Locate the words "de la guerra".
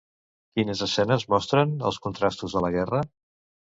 2.59-3.03